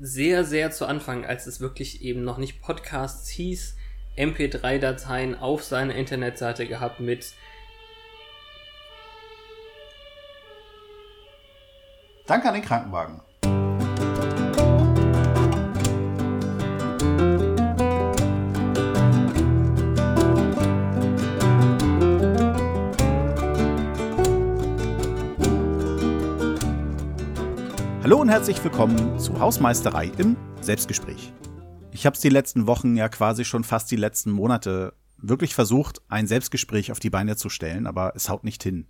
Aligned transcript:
sehr, 0.00 0.44
sehr 0.44 0.70
zu 0.70 0.86
Anfang, 0.86 1.24
als 1.24 1.46
es 1.46 1.60
wirklich 1.60 2.02
eben 2.02 2.24
noch 2.24 2.38
nicht 2.38 2.62
Podcasts 2.62 3.28
hieß, 3.28 3.76
MP3-Dateien 4.16 5.38
auf 5.38 5.62
seiner 5.62 5.94
Internetseite 5.94 6.66
gehabt 6.66 7.00
mit 7.00 7.34
Danke 12.26 12.48
an 12.48 12.54
den 12.54 12.64
Krankenwagen. 12.64 13.20
Hallo 28.10 28.22
und 28.22 28.28
herzlich 28.28 28.64
willkommen 28.64 29.20
zu 29.20 29.38
Hausmeisterei 29.38 30.10
im 30.18 30.36
Selbstgespräch. 30.60 31.32
Ich 31.92 32.06
habe 32.06 32.14
es 32.14 32.20
die 32.20 32.28
letzten 32.28 32.66
Wochen, 32.66 32.96
ja 32.96 33.08
quasi 33.08 33.44
schon 33.44 33.62
fast 33.62 33.88
die 33.88 33.96
letzten 33.96 34.32
Monate 34.32 34.94
wirklich 35.18 35.54
versucht, 35.54 36.02
ein 36.08 36.26
Selbstgespräch 36.26 36.90
auf 36.90 36.98
die 36.98 37.08
Beine 37.08 37.36
zu 37.36 37.48
stellen, 37.48 37.86
aber 37.86 38.14
es 38.16 38.28
haut 38.28 38.42
nicht 38.42 38.64
hin. 38.64 38.88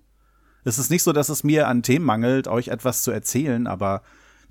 Es 0.65 0.79
ist 0.79 0.91
nicht 0.91 1.03
so, 1.03 1.13
dass 1.13 1.29
es 1.29 1.45
mir 1.45 1.69
an 1.69 1.83
Themen 1.83 2.07
mangelt, 2.07 2.49
euch 2.49 2.69
etwas 2.69 3.03
zu 3.03 3.11
erzählen, 3.11 3.67
aber 3.67 4.01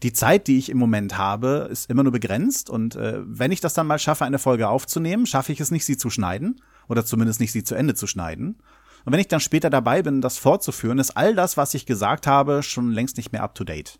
die 0.03 0.13
Zeit, 0.13 0.45
die 0.45 0.59
ich 0.59 0.70
im 0.70 0.77
Moment 0.77 1.17
habe, 1.17 1.67
ist 1.71 1.90
immer 1.90 2.04
nur 2.04 2.12
begrenzt 2.12 2.70
und 2.70 2.95
äh, 2.95 3.21
wenn 3.26 3.51
ich 3.51 3.62
das 3.62 3.73
dann 3.73 3.88
mal 3.88 3.98
schaffe, 3.98 4.26
eine 4.26 4.38
Folge 4.38 4.70
aufzunehmen, 4.70 5.26
schaffe 5.26 5.51
ich 5.51 5.59
es 5.59 5.71
nicht, 5.71 5.85
sie 5.85 5.98
zu 5.98 6.12
schneiden 6.12 6.62
oder 6.88 7.04
zumindest 7.04 7.40
nicht, 7.40 7.54
sie 7.54 7.63
zu 7.63 7.73
Ende 7.73 7.95
zu 7.95 8.05
schneiden. 8.05 8.62
Und 9.04 9.13
wenn 9.13 9.20
ich 9.20 9.29
dann 9.29 9.40
später 9.40 9.71
dabei 9.71 10.04
bin, 10.04 10.21
das 10.21 10.38
fortzuführen, 10.38 10.99
ist 10.99 11.17
all 11.17 11.34
das, 11.34 11.57
was 11.57 11.73
ich 11.73 11.88
gesagt 11.88 12.27
habe, 12.27 12.62
schon 12.62 12.91
längst 12.91 13.17
nicht 13.17 13.31
mehr 13.31 13.41
up 13.41 13.55
to 13.55 13.63
date. 13.63 13.99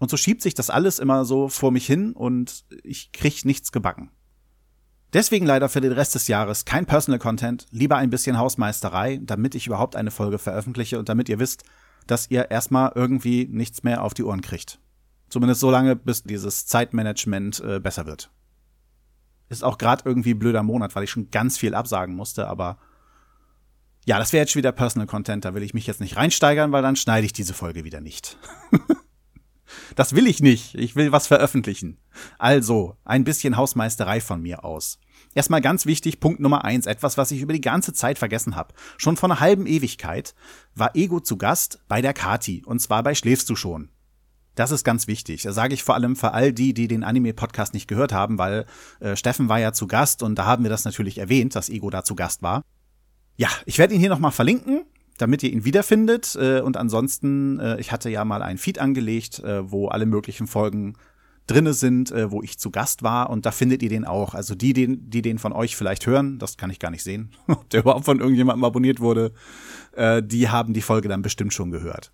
Und 0.00 0.10
so 0.10 0.16
schiebt 0.16 0.40
sich 0.40 0.54
das 0.54 0.70
alles 0.70 0.98
immer 0.98 1.26
so 1.26 1.48
vor 1.48 1.70
mich 1.70 1.86
hin 1.86 2.14
und 2.14 2.64
ich 2.82 3.12
krieg 3.12 3.44
nichts 3.44 3.70
gebacken. 3.70 4.10
Deswegen 5.12 5.44
leider 5.44 5.68
für 5.68 5.82
den 5.82 5.92
Rest 5.92 6.14
des 6.14 6.26
Jahres 6.26 6.64
kein 6.64 6.86
Personal 6.86 7.18
Content, 7.18 7.66
lieber 7.70 7.96
ein 7.96 8.08
bisschen 8.08 8.38
Hausmeisterei, 8.38 9.20
damit 9.22 9.54
ich 9.54 9.66
überhaupt 9.66 9.96
eine 9.96 10.10
Folge 10.10 10.38
veröffentliche 10.38 10.98
und 10.98 11.10
damit 11.10 11.28
ihr 11.28 11.38
wisst, 11.38 11.64
dass 12.06 12.30
ihr 12.30 12.50
erstmal 12.50 12.92
irgendwie 12.94 13.46
nichts 13.50 13.82
mehr 13.82 14.02
auf 14.02 14.14
die 14.14 14.24
Ohren 14.24 14.40
kriegt. 14.40 14.80
Zumindest 15.28 15.60
so 15.60 15.70
lange, 15.70 15.96
bis 15.96 16.22
dieses 16.22 16.64
Zeitmanagement 16.66 17.60
äh, 17.60 17.78
besser 17.78 18.06
wird. 18.06 18.30
Ist 19.50 19.62
auch 19.62 19.76
gerade 19.76 20.04
irgendwie 20.06 20.32
blöder 20.32 20.62
Monat, 20.62 20.96
weil 20.96 21.04
ich 21.04 21.10
schon 21.10 21.30
ganz 21.30 21.58
viel 21.58 21.74
absagen 21.74 22.14
musste, 22.14 22.48
aber 22.48 22.78
ja, 24.06 24.18
das 24.18 24.32
wäre 24.32 24.44
jetzt 24.44 24.52
schon 24.52 24.60
wieder 24.60 24.72
Personal 24.72 25.06
Content, 25.06 25.44
da 25.44 25.54
will 25.54 25.62
ich 25.62 25.74
mich 25.74 25.86
jetzt 25.86 26.00
nicht 26.00 26.16
reinsteigern, 26.16 26.72
weil 26.72 26.82
dann 26.82 26.96
schneide 26.96 27.26
ich 27.26 27.34
diese 27.34 27.52
Folge 27.52 27.84
wieder 27.84 28.00
nicht. 28.00 28.38
Das 29.96 30.14
will 30.14 30.26
ich 30.26 30.40
nicht. 30.40 30.74
Ich 30.74 30.96
will 30.96 31.12
was 31.12 31.26
veröffentlichen. 31.26 31.98
Also, 32.38 32.96
ein 33.04 33.24
bisschen 33.24 33.56
Hausmeisterei 33.56 34.20
von 34.20 34.42
mir 34.42 34.64
aus. 34.64 34.98
Erstmal 35.34 35.60
ganz 35.60 35.86
wichtig, 35.86 36.20
Punkt 36.20 36.40
Nummer 36.40 36.64
eins, 36.64 36.86
etwas, 36.86 37.16
was 37.16 37.30
ich 37.30 37.40
über 37.40 37.52
die 37.52 37.60
ganze 37.60 37.92
Zeit 37.92 38.18
vergessen 38.18 38.56
habe. 38.56 38.74
Schon 38.96 39.16
vor 39.16 39.30
einer 39.30 39.40
halben 39.40 39.66
Ewigkeit 39.66 40.34
war 40.74 40.96
Ego 40.96 41.20
zu 41.20 41.36
Gast 41.36 41.80
bei 41.88 42.02
der 42.02 42.14
Kati, 42.14 42.62
und 42.64 42.80
zwar 42.80 43.02
bei 43.02 43.14
Schläfst 43.14 43.48
du 43.48 43.56
schon. 43.56 43.90
Das 44.56 44.72
ist 44.72 44.84
ganz 44.84 45.06
wichtig. 45.06 45.42
Das 45.42 45.54
sage 45.54 45.74
ich 45.74 45.84
vor 45.84 45.94
allem 45.94 46.16
für 46.16 46.32
all 46.32 46.52
die, 46.52 46.74
die 46.74 46.88
den 46.88 47.04
Anime-Podcast 47.04 47.72
nicht 47.72 47.86
gehört 47.86 48.12
haben, 48.12 48.38
weil 48.38 48.66
äh, 48.98 49.14
Steffen 49.16 49.48
war 49.48 49.60
ja 49.60 49.72
zu 49.72 49.86
Gast 49.86 50.22
und 50.22 50.34
da 50.34 50.46
haben 50.46 50.64
wir 50.64 50.70
das 50.70 50.84
natürlich 50.84 51.18
erwähnt, 51.18 51.54
dass 51.54 51.68
Ego 51.68 51.90
da 51.90 52.02
zu 52.02 52.14
Gast 52.16 52.42
war. 52.42 52.64
Ja, 53.36 53.48
ich 53.64 53.78
werde 53.78 53.94
ihn 53.94 54.00
hier 54.00 54.10
nochmal 54.10 54.32
verlinken 54.32 54.82
damit 55.20 55.42
ihr 55.42 55.52
ihn 55.52 55.64
wiederfindet. 55.64 56.36
Äh, 56.36 56.60
und 56.60 56.76
ansonsten, 56.76 57.58
äh, 57.60 57.80
ich 57.80 57.92
hatte 57.92 58.10
ja 58.10 58.24
mal 58.24 58.42
ein 58.42 58.58
Feed 58.58 58.78
angelegt, 58.78 59.40
äh, 59.40 59.70
wo 59.70 59.88
alle 59.88 60.06
möglichen 60.06 60.46
Folgen 60.46 60.94
drinne 61.46 61.74
sind, 61.74 62.10
äh, 62.12 62.30
wo 62.30 62.42
ich 62.42 62.58
zu 62.58 62.70
Gast 62.70 63.02
war 63.02 63.30
und 63.30 63.44
da 63.44 63.50
findet 63.50 63.82
ihr 63.82 63.88
den 63.88 64.04
auch. 64.04 64.34
Also 64.34 64.54
die, 64.54 64.72
den, 64.72 65.10
die 65.10 65.22
den 65.22 65.38
von 65.38 65.52
euch 65.52 65.76
vielleicht 65.76 66.06
hören, 66.06 66.38
das 66.38 66.56
kann 66.56 66.70
ich 66.70 66.78
gar 66.78 66.90
nicht 66.90 67.02
sehen, 67.02 67.32
ob 67.48 67.68
der 67.70 67.80
überhaupt 67.80 68.04
von 68.04 68.20
irgendjemandem 68.20 68.64
abonniert 68.64 69.00
wurde, 69.00 69.32
äh, 69.92 70.22
die 70.22 70.48
haben 70.48 70.72
die 70.72 70.82
Folge 70.82 71.08
dann 71.08 71.22
bestimmt 71.22 71.52
schon 71.52 71.70
gehört. 71.70 72.12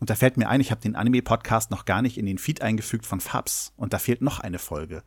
Und 0.00 0.10
da 0.10 0.14
fällt 0.14 0.36
mir 0.36 0.48
ein, 0.48 0.60
ich 0.60 0.70
habe 0.70 0.80
den 0.80 0.96
Anime-Podcast 0.96 1.70
noch 1.70 1.84
gar 1.84 2.02
nicht 2.02 2.18
in 2.18 2.26
den 2.26 2.38
Feed 2.38 2.60
eingefügt 2.60 3.06
von 3.06 3.20
Fabs 3.20 3.72
und 3.76 3.92
da 3.92 3.98
fehlt 3.98 4.20
noch 4.20 4.40
eine 4.40 4.58
Folge. 4.58 5.02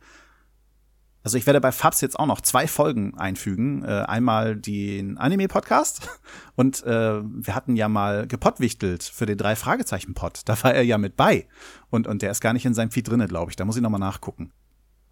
Also 1.24 1.36
ich 1.36 1.46
werde 1.46 1.60
bei 1.60 1.72
Fabs 1.72 2.00
jetzt 2.00 2.18
auch 2.18 2.26
noch 2.26 2.40
zwei 2.40 2.66
Folgen 2.66 3.18
einfügen. 3.18 3.84
Äh, 3.84 4.04
einmal 4.06 4.56
den 4.56 5.18
Anime-Podcast 5.18 6.08
und 6.56 6.82
äh, 6.84 7.20
wir 7.22 7.54
hatten 7.54 7.76
ja 7.76 7.88
mal 7.88 8.26
gepottwichtelt 8.26 9.02
für 9.02 9.26
den 9.26 9.36
drei 9.36 9.56
Fragezeichen 9.56 10.14
Pod. 10.14 10.42
Da 10.44 10.62
war 10.62 10.74
er 10.74 10.84
ja 10.84 10.96
mit 10.96 11.16
bei 11.16 11.46
und 11.90 12.06
und 12.06 12.22
der 12.22 12.30
ist 12.30 12.40
gar 12.40 12.52
nicht 12.52 12.66
in 12.66 12.74
seinem 12.74 12.90
Feed 12.90 13.08
drinne, 13.08 13.26
glaube 13.26 13.50
ich. 13.50 13.56
Da 13.56 13.64
muss 13.64 13.76
ich 13.76 13.82
noch 13.82 13.90
mal 13.90 13.98
nachgucken. 13.98 14.52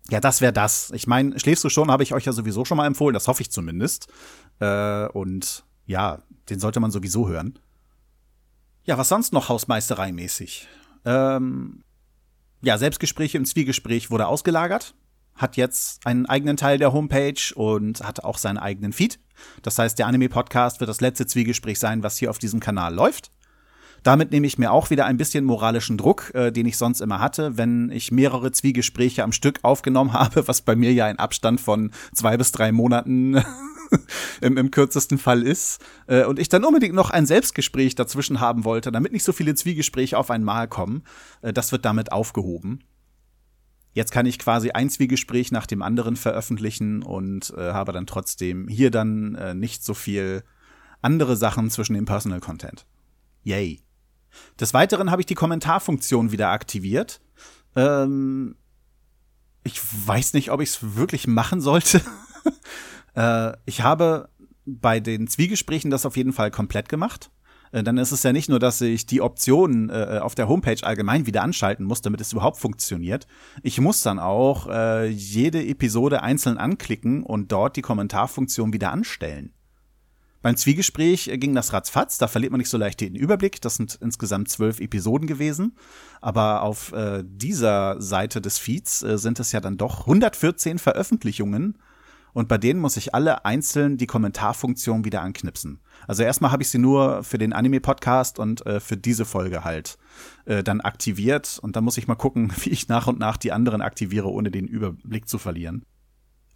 Ja, 0.08 0.20
das 0.20 0.40
wäre 0.40 0.52
das. 0.52 0.92
Ich 0.92 1.08
meine, 1.08 1.38
schläfst 1.40 1.64
du 1.64 1.68
schon? 1.68 1.90
Habe 1.90 2.04
ich 2.04 2.14
euch 2.14 2.24
ja 2.24 2.32
sowieso 2.32 2.64
schon 2.64 2.76
mal 2.76 2.86
empfohlen. 2.86 3.14
Das 3.14 3.26
hoffe 3.26 3.42
ich 3.42 3.50
zumindest. 3.50 4.06
Äh, 4.60 5.06
und 5.08 5.64
ja, 5.86 6.22
den 6.48 6.60
sollte 6.60 6.78
man 6.78 6.92
sowieso 6.92 7.28
hören. 7.28 7.58
Ja, 8.84 8.96
was 8.98 9.08
sonst 9.08 9.32
noch 9.32 9.48
Hausmeisterei-mäßig? 9.48 10.68
Ähm, 11.04 11.82
ja, 12.62 12.78
Selbstgespräche 12.78 13.36
im 13.36 13.44
Zwiegespräch 13.44 14.12
wurde 14.12 14.28
ausgelagert 14.28 14.94
hat 15.36 15.56
jetzt 15.56 16.06
einen 16.06 16.26
eigenen 16.26 16.56
Teil 16.56 16.78
der 16.78 16.92
Homepage 16.92 17.54
und 17.54 18.00
hat 18.02 18.24
auch 18.24 18.38
seinen 18.38 18.58
eigenen 18.58 18.92
Feed. 18.92 19.18
Das 19.62 19.78
heißt, 19.78 19.98
der 19.98 20.06
Anime-Podcast 20.06 20.80
wird 20.80 20.88
das 20.88 21.00
letzte 21.00 21.26
Zwiegespräch 21.26 21.78
sein, 21.78 22.02
was 22.02 22.16
hier 22.16 22.30
auf 22.30 22.38
diesem 22.38 22.60
Kanal 22.60 22.94
läuft. 22.94 23.30
Damit 24.02 24.30
nehme 24.30 24.46
ich 24.46 24.56
mir 24.56 24.70
auch 24.70 24.90
wieder 24.90 25.04
ein 25.06 25.16
bisschen 25.16 25.44
moralischen 25.44 25.98
Druck, 25.98 26.32
äh, 26.32 26.52
den 26.52 26.66
ich 26.66 26.76
sonst 26.76 27.00
immer 27.00 27.18
hatte, 27.18 27.56
wenn 27.56 27.90
ich 27.90 28.12
mehrere 28.12 28.52
Zwiegespräche 28.52 29.24
am 29.24 29.32
Stück 29.32 29.58
aufgenommen 29.62 30.12
habe, 30.14 30.46
was 30.46 30.62
bei 30.62 30.76
mir 30.76 30.92
ja 30.92 31.06
ein 31.06 31.18
Abstand 31.18 31.60
von 31.60 31.90
zwei 32.14 32.36
bis 32.36 32.52
drei 32.52 32.70
Monaten 32.70 33.42
im, 34.40 34.56
im 34.56 34.70
kürzesten 34.70 35.18
Fall 35.18 35.42
ist. 35.42 35.80
Äh, 36.06 36.24
und 36.24 36.38
ich 36.38 36.48
dann 36.48 36.64
unbedingt 36.64 36.94
noch 36.94 37.10
ein 37.10 37.26
Selbstgespräch 37.26 37.96
dazwischen 37.96 38.40
haben 38.40 38.64
wollte, 38.64 38.92
damit 38.92 39.12
nicht 39.12 39.24
so 39.24 39.32
viele 39.32 39.54
Zwiegespräche 39.54 40.16
auf 40.16 40.30
einmal 40.30 40.68
kommen. 40.68 41.02
Äh, 41.42 41.52
das 41.52 41.72
wird 41.72 41.84
damit 41.84 42.12
aufgehoben. 42.12 42.84
Jetzt 43.96 44.12
kann 44.12 44.26
ich 44.26 44.38
quasi 44.38 44.72
ein 44.72 44.90
Zwiegespräch 44.90 45.52
nach 45.52 45.64
dem 45.64 45.80
anderen 45.80 46.16
veröffentlichen 46.16 47.02
und 47.02 47.54
äh, 47.56 47.72
habe 47.72 47.92
dann 47.92 48.06
trotzdem 48.06 48.68
hier 48.68 48.90
dann 48.90 49.34
äh, 49.36 49.54
nicht 49.54 49.82
so 49.82 49.94
viel 49.94 50.44
andere 51.00 51.34
Sachen 51.34 51.70
zwischen 51.70 51.94
dem 51.94 52.04
Personal 52.04 52.40
Content. 52.40 52.84
Yay. 53.42 53.80
Des 54.60 54.74
Weiteren 54.74 55.10
habe 55.10 55.22
ich 55.22 55.26
die 55.26 55.34
Kommentarfunktion 55.34 56.30
wieder 56.30 56.50
aktiviert. 56.50 57.22
Ähm, 57.74 58.56
ich 59.64 59.80
weiß 60.06 60.34
nicht, 60.34 60.50
ob 60.50 60.60
ich 60.60 60.68
es 60.68 60.96
wirklich 60.96 61.26
machen 61.26 61.62
sollte. 61.62 62.02
äh, 63.14 63.52
ich 63.64 63.80
habe 63.80 64.28
bei 64.66 65.00
den 65.00 65.26
Zwiegesprächen 65.26 65.90
das 65.90 66.04
auf 66.04 66.18
jeden 66.18 66.34
Fall 66.34 66.50
komplett 66.50 66.90
gemacht. 66.90 67.30
Äh, 67.72 67.82
dann 67.82 67.98
ist 67.98 68.12
es 68.12 68.22
ja 68.22 68.32
nicht 68.32 68.48
nur, 68.48 68.58
dass 68.58 68.80
ich 68.80 69.06
die 69.06 69.20
Optionen 69.20 69.90
äh, 69.90 70.20
auf 70.22 70.34
der 70.34 70.48
Homepage 70.48 70.82
allgemein 70.82 71.26
wieder 71.26 71.42
anschalten 71.42 71.84
muss, 71.84 72.02
damit 72.02 72.20
es 72.20 72.32
überhaupt 72.32 72.58
funktioniert. 72.58 73.26
Ich 73.62 73.80
muss 73.80 74.02
dann 74.02 74.18
auch 74.18 74.68
äh, 74.68 75.06
jede 75.06 75.64
Episode 75.64 76.22
einzeln 76.22 76.58
anklicken 76.58 77.22
und 77.22 77.52
dort 77.52 77.76
die 77.76 77.82
Kommentarfunktion 77.82 78.72
wieder 78.72 78.92
anstellen. 78.92 79.52
Beim 80.46 80.56
Zwiegespräch 80.56 81.26
äh, 81.26 81.38
ging 81.38 81.56
das 81.56 81.72
ratzfatz, 81.72 82.18
da 82.18 82.28
verliert 82.28 82.52
man 82.52 82.58
nicht 82.58 82.70
so 82.70 82.78
leicht 82.78 83.00
den 83.00 83.16
Überblick. 83.16 83.60
Das 83.60 83.74
sind 83.74 83.98
insgesamt 84.00 84.48
zwölf 84.48 84.78
Episoden 84.78 85.26
gewesen. 85.26 85.76
Aber 86.20 86.62
auf 86.62 86.92
äh, 86.92 87.24
dieser 87.26 88.00
Seite 88.00 88.40
des 88.40 88.56
Feeds 88.58 89.02
äh, 89.02 89.18
sind 89.18 89.40
es 89.40 89.50
ja 89.50 89.60
dann 89.60 89.76
doch 89.76 90.02
114 90.02 90.78
Veröffentlichungen 90.78 91.78
und 92.36 92.48
bei 92.48 92.58
denen 92.58 92.80
muss 92.80 92.98
ich 92.98 93.14
alle 93.14 93.46
einzeln 93.46 93.96
die 93.96 94.06
Kommentarfunktion 94.06 95.06
wieder 95.06 95.22
anknipsen. 95.22 95.80
Also 96.06 96.22
erstmal 96.22 96.50
habe 96.50 96.62
ich 96.62 96.68
sie 96.68 96.76
nur 96.76 97.24
für 97.24 97.38
den 97.38 97.54
Anime-Podcast 97.54 98.38
und 98.38 98.66
äh, 98.66 98.78
für 98.78 98.98
diese 98.98 99.24
Folge 99.24 99.64
halt 99.64 99.96
äh, 100.44 100.62
dann 100.62 100.82
aktiviert 100.82 101.58
und 101.62 101.76
dann 101.76 101.84
muss 101.84 101.96
ich 101.96 102.08
mal 102.08 102.14
gucken, 102.14 102.52
wie 102.60 102.68
ich 102.68 102.88
nach 102.88 103.06
und 103.06 103.18
nach 103.18 103.38
die 103.38 103.52
anderen 103.52 103.80
aktiviere, 103.80 104.30
ohne 104.30 104.50
den 104.50 104.66
Überblick 104.66 105.30
zu 105.30 105.38
verlieren. 105.38 105.86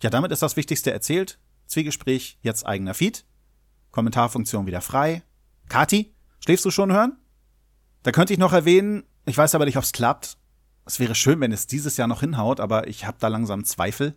Ja, 0.02 0.10
damit 0.10 0.32
ist 0.32 0.42
das 0.42 0.54
Wichtigste 0.58 0.92
erzählt. 0.92 1.38
Zwiegespräch, 1.64 2.38
jetzt 2.42 2.66
eigener 2.66 2.92
Feed. 2.92 3.24
Kommentarfunktion 3.90 4.66
wieder 4.66 4.82
frei. 4.82 5.22
Kati, 5.70 6.14
schläfst 6.44 6.66
du 6.66 6.70
schon 6.70 6.92
hören? 6.92 7.16
Da 8.02 8.12
könnte 8.12 8.34
ich 8.34 8.38
noch 8.38 8.52
erwähnen, 8.52 9.04
ich 9.24 9.38
weiß 9.38 9.54
aber 9.54 9.64
nicht, 9.64 9.78
ob 9.78 9.84
es 9.84 9.92
klappt. 9.92 10.36
Es 10.84 11.00
wäre 11.00 11.14
schön, 11.14 11.40
wenn 11.40 11.52
es 11.52 11.66
dieses 11.66 11.96
Jahr 11.96 12.06
noch 12.06 12.20
hinhaut, 12.20 12.60
aber 12.60 12.86
ich 12.86 13.06
habe 13.06 13.16
da 13.18 13.28
langsam 13.28 13.64
Zweifel. 13.64 14.14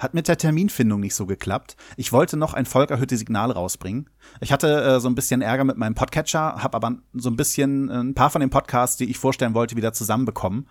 Hat 0.00 0.14
mit 0.14 0.28
der 0.28 0.38
Terminfindung 0.38 0.98
nicht 0.98 1.14
so 1.14 1.26
geklappt. 1.26 1.76
Ich 1.98 2.10
wollte 2.10 2.38
noch 2.38 2.54
ein 2.54 2.64
volkerhöhte 2.64 3.18
Signal 3.18 3.50
rausbringen. 3.50 4.08
Ich 4.40 4.50
hatte 4.50 4.82
äh, 4.82 4.98
so 4.98 5.10
ein 5.10 5.14
bisschen 5.14 5.42
Ärger 5.42 5.64
mit 5.64 5.76
meinem 5.76 5.94
Podcatcher, 5.94 6.62
habe 6.62 6.74
aber 6.74 6.96
so 7.12 7.28
ein 7.28 7.36
bisschen 7.36 7.90
äh, 7.90 7.98
ein 7.98 8.14
paar 8.14 8.30
von 8.30 8.40
den 8.40 8.48
Podcasts, 8.48 8.96
die 8.96 9.10
ich 9.10 9.18
vorstellen 9.18 9.52
wollte, 9.52 9.76
wieder 9.76 9.92
zusammenbekommen. 9.92 10.66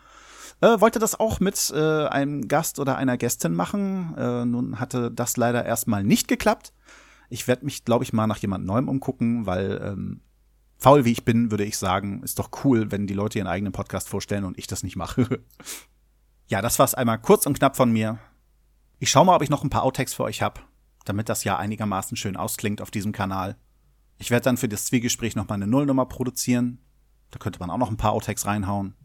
Äh, 0.61 0.81
wollte 0.81 0.97
das 0.97 1.19
auch 1.19 1.39
mit 1.39 1.71
äh, 1.75 2.07
einem 2.07 2.47
Gast 2.47 2.79
oder 2.79 2.97
einer 2.97 3.17
Gästin 3.17 3.53
machen. 3.53 4.15
Äh, 4.17 4.45
nun 4.45 4.79
hatte 4.79 5.11
das 5.11 5.37
leider 5.37 5.63
erstmal 5.63 6.03
nicht 6.03 6.27
geklappt. 6.27 6.73
Ich 7.29 7.47
werde 7.47 7.65
mich, 7.65 7.85
glaube 7.85 8.03
ich, 8.03 8.13
mal 8.13 8.25
nach 8.25 8.39
jemand 8.39 8.65
Neuem 8.65 8.89
umgucken, 8.89 9.45
weil 9.45 9.79
ähm, 9.83 10.21
faul 10.79 11.05
wie 11.05 11.11
ich 11.11 11.23
bin, 11.23 11.51
würde 11.51 11.65
ich 11.65 11.77
sagen, 11.77 12.23
ist 12.23 12.39
doch 12.39 12.49
cool, 12.63 12.91
wenn 12.91 13.05
die 13.05 13.13
Leute 13.13 13.37
ihren 13.37 13.47
eigenen 13.47 13.73
Podcast 13.73 14.09
vorstellen 14.09 14.43
und 14.43 14.57
ich 14.57 14.65
das 14.65 14.81
nicht 14.81 14.95
mache. 14.95 15.39
Ja, 16.51 16.63
das 16.63 16.79
war's 16.79 16.95
einmal 16.95 17.19
kurz 17.19 17.45
und 17.45 17.59
knapp 17.59 17.77
von 17.77 17.91
mir. 17.91 18.17
Ich 18.99 19.09
schau 19.09 19.23
mal, 19.23 19.35
ob 19.35 19.41
ich 19.41 19.49
noch 19.49 19.63
ein 19.63 19.69
paar 19.69 19.83
Outtakes 19.83 20.13
für 20.13 20.23
euch 20.23 20.41
hab, 20.41 20.67
damit 21.05 21.29
das 21.29 21.45
ja 21.45 21.57
einigermaßen 21.57 22.17
schön 22.17 22.35
ausklingt 22.35 22.81
auf 22.81 22.91
diesem 22.91 23.13
Kanal. 23.13 23.55
Ich 24.17 24.29
werde 24.29 24.43
dann 24.43 24.57
für 24.57 24.67
das 24.67 24.85
Zwiegespräch 24.85 25.35
noch 25.35 25.47
mal 25.47 25.55
eine 25.55 25.67
Nullnummer 25.67 26.05
produzieren. 26.05 26.79
Da 27.31 27.39
könnte 27.39 27.59
man 27.59 27.69
auch 27.69 27.77
noch 27.77 27.89
ein 27.89 27.97
paar 27.97 28.11
Outtakes 28.11 28.45
reinhauen. 28.45 28.95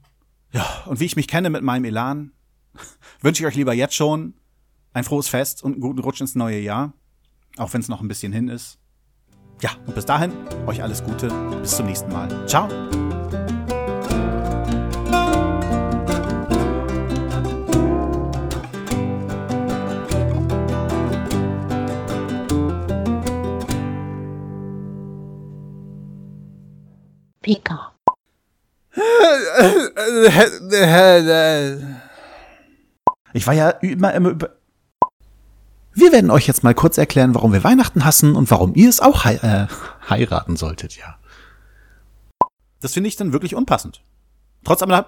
Ja, 0.50 0.66
und 0.86 0.98
wie 0.98 1.04
ich 1.04 1.16
mich 1.16 1.28
kenne 1.28 1.50
mit 1.50 1.62
meinem 1.62 1.84
Elan, 1.84 2.32
wünsche 3.20 3.42
ich 3.42 3.46
euch 3.46 3.54
lieber 3.54 3.72
jetzt 3.72 3.94
schon 3.94 4.34
ein 4.92 5.04
frohes 5.04 5.28
Fest 5.28 5.62
und 5.62 5.72
einen 5.72 5.80
guten 5.80 6.00
Rutsch 6.00 6.20
ins 6.20 6.34
neue 6.34 6.58
Jahr. 6.58 6.92
Auch 7.56 7.72
wenn 7.72 7.80
es 7.80 7.88
noch 7.88 8.00
ein 8.00 8.08
bisschen 8.08 8.32
hin 8.32 8.48
ist. 8.48 8.78
Ja, 9.62 9.70
und 9.86 9.94
bis 9.94 10.04
dahin, 10.04 10.32
euch 10.66 10.82
alles 10.82 11.04
Gute. 11.04 11.28
Bis 11.60 11.76
zum 11.76 11.86
nächsten 11.86 12.12
Mal. 12.12 12.48
Ciao. 12.48 12.68
Pika. 27.44 27.92
Ich 33.34 33.46
war 33.46 33.52
ja 33.54 33.70
immer, 33.70 34.14
immer 34.14 34.30
über. 34.30 34.50
Wir 35.92 36.10
werden 36.10 36.30
euch 36.30 36.46
jetzt 36.46 36.64
mal 36.64 36.74
kurz 36.74 36.96
erklären, 36.96 37.34
warum 37.34 37.52
wir 37.52 37.62
Weihnachten 37.62 38.04
hassen 38.04 38.34
und 38.34 38.50
warum 38.50 38.74
ihr 38.74 38.88
es 38.88 39.00
auch 39.00 39.24
hei 39.24 39.34
äh, 39.34 39.66
heiraten 40.08 40.56
solltet, 40.56 40.96
ja. 40.96 41.18
Das 42.80 42.94
finde 42.94 43.08
ich 43.08 43.16
dann 43.16 43.32
wirklich 43.32 43.54
unpassend. 43.54 44.02
Trotz 44.64 44.82
allem. 44.82 45.04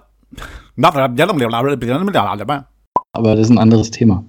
Aber 3.12 3.34
das 3.34 3.46
ist 3.46 3.50
ein 3.50 3.58
anderes 3.58 3.90
Thema. 3.90 4.24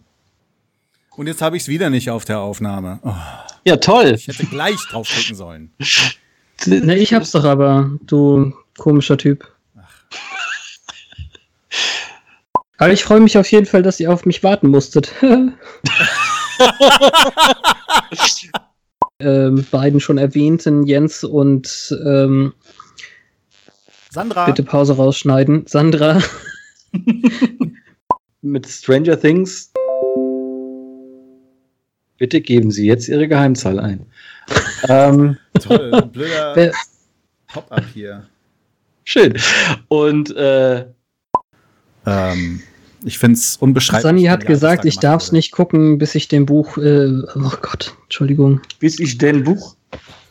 Und 1.17 1.27
jetzt 1.27 1.41
habe 1.41 1.57
ich 1.57 1.63
es 1.63 1.67
wieder 1.67 1.89
nicht 1.89 2.09
auf 2.09 2.23
der 2.23 2.39
Aufnahme. 2.39 2.99
Oh, 3.01 3.13
Ja, 3.65 3.75
toll. 3.77 4.13
ich 4.15 4.27
hätte 4.27 4.45
gleich 4.45 4.79
draufdrücken 4.89 5.35
sollen. 5.35 5.73
Ne, 6.65 6.97
ich 6.97 7.13
hab's 7.13 7.31
doch 7.31 7.43
aber, 7.43 7.91
du 8.01 8.53
komischer 8.77 9.17
Typ. 9.17 9.47
Aber 12.77 12.93
ich 12.93 13.03
freue 13.03 13.19
mich 13.19 13.37
auf 13.37 13.51
jeden 13.51 13.65
Fall, 13.65 13.81
dass 13.83 13.99
ihr 13.99 14.11
auf 14.11 14.25
mich 14.25 14.43
warten 14.43 14.67
musstet. 14.67 15.11
ähm, 19.19 19.65
beiden 19.71 19.99
schon 19.99 20.17
erwähnten, 20.17 20.83
Jens 20.83 21.23
und 21.23 21.97
ähm, 22.05 22.53
Sandra, 24.11 24.45
bitte 24.45 24.63
Pause 24.63 24.95
rausschneiden. 24.95 25.65
Sandra. 25.67 26.21
Mit 28.41 28.67
Stranger 28.67 29.19
Things. 29.19 29.71
Bitte 32.17 32.41
geben 32.41 32.71
Sie 32.71 32.87
jetzt 32.87 33.07
Ihre 33.09 33.27
Geheimzahl 33.27 33.79
ein. 33.79 34.05
Ähm, 34.87 35.37
toll, 35.61 35.93
ein 35.93 36.11
blöder 36.11 36.71
Pop-up 37.47 37.83
hier. 37.93 38.23
schön. 39.03 39.37
Und 39.87 40.35
äh, 40.35 40.85
Ähm, 42.05 42.61
ich 43.03 43.17
finde 43.19 43.37
es 43.37 43.57
unbeschreiblich. 43.57 44.01
Sunny 44.03 44.23
hat 44.25 44.45
gesagt, 44.45 44.85
ich 44.85 44.97
darf 44.99 45.21
es 45.21 45.31
nicht 45.31 45.51
gucken, 45.51 45.97
bis 45.97 46.15
ich 46.15 46.27
dem 46.27 46.45
Buch. 46.45 46.77
Äh, 46.77 47.21
oh 47.35 47.51
Gott, 47.61 47.95
Entschuldigung. 48.03 48.61
bis 48.79 48.99
ich 48.99 49.17
den 49.17 49.43
Buch. 49.43 49.75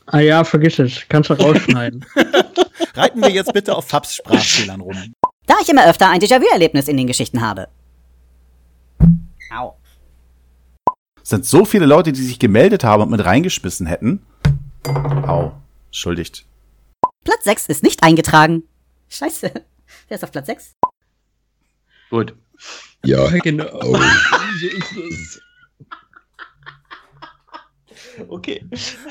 Ah 0.06 0.20
ja, 0.20 0.44
vergiss 0.44 0.78
es. 0.78 1.00
Kannst 1.08 1.30
du 1.30 1.34
rausschneiden. 1.34 2.04
Reiten 2.94 3.20
wir 3.22 3.30
jetzt 3.30 3.52
bitte 3.52 3.74
auf 3.74 3.88
Fabs 3.88 4.16
Sprachfehlern 4.16 4.80
rum. 4.80 4.96
Da 5.46 5.54
ich 5.62 5.68
immer 5.68 5.88
öfter 5.88 6.08
ein 6.10 6.20
Déjà-vu-Erlebnis 6.20 6.88
in 6.88 6.96
den 6.96 7.06
Geschichten 7.06 7.40
habe. 7.40 7.68
Au. 9.56 9.74
Es 11.26 11.31
sind 11.31 11.44
so 11.44 11.64
viele 11.64 11.87
Leute, 11.87 12.12
die 12.12 12.23
sich 12.23 12.38
gemeldet 12.38 12.84
haben 12.84 13.02
und 13.02 13.11
mit 13.11 13.25
reingeschmissen 13.25 13.84
hätten. 13.88 14.25
Au, 15.26 15.50
entschuldigt. 15.87 16.46
Platz 17.25 17.43
6 17.43 17.67
ist 17.67 17.82
nicht 17.82 18.05
eingetragen. 18.05 18.62
Scheiße. 19.08 19.50
Wer 20.06 20.14
ist 20.14 20.23
auf 20.23 20.31
Platz 20.31 20.46
6? 20.46 20.75
Gut. 22.11 22.37
ja, 23.05 23.28
genau. 23.38 23.64
Okay. 28.28 28.64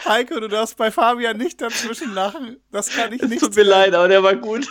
Heiko, 0.05 0.39
du 0.39 0.47
darfst 0.47 0.77
bei 0.77 0.91
Fabian 0.91 1.37
nicht 1.37 1.61
dazwischen 1.61 2.13
lachen. 2.13 2.57
Das 2.71 2.89
kann 2.89 3.11
ich 3.11 3.21
Es 3.21 3.41
tut 3.41 3.55
mir 3.55 3.63
leid, 3.63 3.93
aber 3.93 4.07
der 4.07 4.23
war 4.23 4.35
gut. 4.35 4.67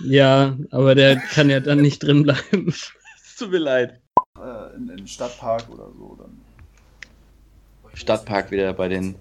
Ja, 0.00 0.58
aber 0.72 0.94
der 0.96 1.16
kann 1.16 1.48
ja 1.48 1.60
dann 1.60 1.80
nicht 1.80 2.02
drin 2.02 2.24
bleiben. 2.24 2.68
Es 2.68 3.36
tut 3.38 3.52
mir 3.52 3.58
leid. 3.58 4.02
Äh, 4.36 4.76
in, 4.76 4.88
in 4.90 5.06
Stadtpark 5.06 5.70
oder 5.70 5.90
so. 5.96 6.16
Dann. 6.18 6.47
Stadtpark 7.98 8.50
wieder 8.50 8.72
bei 8.72 8.88
den. 8.88 9.14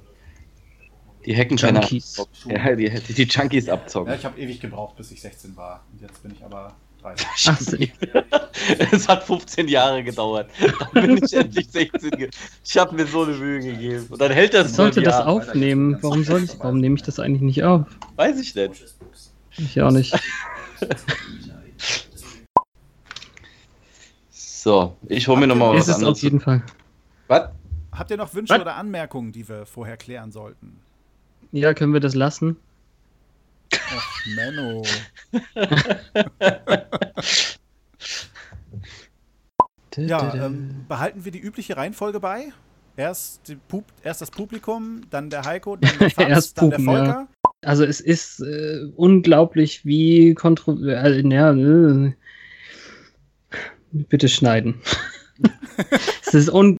Die 1.25 1.33
Heckenkenner. 1.35 1.81
Junkies. 1.81 2.23
Ja, 2.47 2.73
die, 2.75 2.89
die, 2.89 3.13
die 3.13 3.23
Junkies 3.23 3.67
abzocken. 3.67 4.11
Ja, 4.13 4.17
ich 4.17 4.23
habe 4.25 4.39
ewig 4.39 4.59
gebraucht, 4.61 4.95
bis 4.95 5.11
ich 5.11 5.21
16 5.21 5.57
war. 5.57 5.83
Und 5.91 6.01
jetzt 6.01 6.21
bin 6.23 6.31
ich 6.31 6.41
aber 6.43 6.73
30. 7.01 7.27
Ach, 7.47 7.59
so. 7.59 7.77
es 8.91 9.07
hat 9.09 9.23
15 9.25 9.67
Jahre 9.67 10.03
gedauert. 10.03 10.49
Dann 10.93 11.07
bin 11.07 11.17
ich 11.23 11.33
endlich 11.33 11.67
16. 11.69 12.11
ge- 12.11 12.29
Ich 12.63 12.77
habe 12.77 12.95
mir 12.95 13.05
so 13.05 13.23
eine 13.23 13.33
Mühe 13.33 13.59
gegeben. 13.59 14.05
Und 14.09 14.21
dann 14.21 14.31
hält 14.31 14.53
das 14.53 14.69
Ich 14.69 14.75
sollte 14.77 15.01
das 15.01 15.15
Jahr. 15.15 15.27
aufnehmen. 15.27 15.97
Warum 16.01 16.23
soll 16.23 16.43
ich, 16.45 16.57
warum 16.59 16.79
nehme 16.79 16.95
ich 16.95 17.03
das 17.03 17.19
eigentlich 17.19 17.41
nicht 17.41 17.63
auf? 17.63 17.85
Weiß 18.15 18.39
ich 18.39 18.55
nicht. 18.55 18.95
Ich 19.57 19.81
auch 19.81 19.91
nicht. 19.91 20.15
So, 24.29 24.95
ich 25.07 25.27
hole 25.27 25.39
mir 25.39 25.47
nochmal 25.47 25.75
Es 25.75 25.81
was 25.81 25.87
ist 25.89 25.93
auf 25.95 25.99
anderes. 25.99 26.21
jeden 26.21 26.39
Fall. 26.39 26.63
Was? 27.27 27.49
Habt 27.91 28.11
ihr 28.11 28.17
noch 28.17 28.33
Wünsche 28.33 28.53
Was? 28.53 28.61
oder 28.61 28.75
Anmerkungen, 28.75 29.31
die 29.31 29.47
wir 29.47 29.65
vorher 29.65 29.97
klären 29.97 30.31
sollten? 30.31 30.79
Ja, 31.51 31.73
können 31.73 31.93
wir 31.93 31.99
das 31.99 32.15
lassen? 32.15 32.57
Och, 33.73 34.25
Menno. 34.35 34.83
Ja, 39.97 40.33
ähm, 40.35 40.85
behalten 40.87 41.25
wir 41.25 41.31
die 41.31 41.39
übliche 41.39 41.75
Reihenfolge 41.75 42.19
bei? 42.19 42.53
Erst, 42.95 43.47
die 43.47 43.55
Pub 43.55 43.83
erst 44.03 44.21
das 44.21 44.31
Publikum, 44.31 45.01
dann 45.09 45.29
der 45.29 45.45
Heiko, 45.45 45.75
dann 45.75 45.91
der 45.99 46.09
Fabs, 46.11 46.29
Erst 46.29 46.57
dann 46.57 46.69
der 46.69 46.77
Pupen, 46.77 46.93
ja. 46.93 47.05
Volker. 47.05 47.27
Also 47.65 47.83
es 47.83 47.99
ist 47.99 48.39
äh, 48.41 48.85
unglaublich, 48.95 49.85
wie 49.85 50.35
kontrovers. 50.35 51.07
Äh, 51.07 51.27
ja, 51.27 51.53
äh, 51.53 52.13
bitte 53.91 54.29
schneiden. 54.29 54.81
es 56.21 56.33
ist 56.33 56.49
un 56.49 56.76